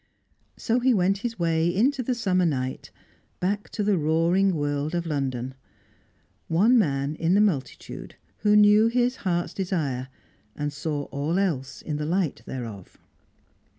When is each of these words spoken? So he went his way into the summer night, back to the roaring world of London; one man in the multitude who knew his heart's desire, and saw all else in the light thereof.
So 0.57 0.79
he 0.79 0.95
went 0.95 1.19
his 1.19 1.37
way 1.37 1.67
into 1.67 2.01
the 2.01 2.15
summer 2.15 2.43
night, 2.47 2.89
back 3.39 3.69
to 3.69 3.83
the 3.83 3.99
roaring 3.99 4.55
world 4.55 4.95
of 4.95 5.05
London; 5.05 5.53
one 6.47 6.75
man 6.75 7.13
in 7.17 7.35
the 7.35 7.39
multitude 7.39 8.15
who 8.39 8.55
knew 8.55 8.87
his 8.87 9.17
heart's 9.17 9.53
desire, 9.53 10.07
and 10.55 10.73
saw 10.73 11.03
all 11.11 11.37
else 11.37 11.83
in 11.83 11.97
the 11.97 12.07
light 12.07 12.41
thereof. 12.47 12.97